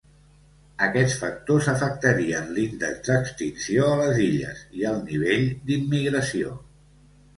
[0.85, 6.57] Aquests factors afectarien l'índex d'extinció a les illes i el nivell d'immigració.